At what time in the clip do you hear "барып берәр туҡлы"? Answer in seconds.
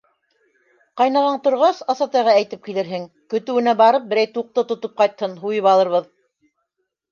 3.83-4.67